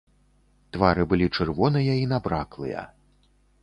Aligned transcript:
Твары 0.77 1.05
былі 1.13 1.27
чырвоныя 1.37 1.93
і 2.03 2.11
набраклыя. 2.17 2.81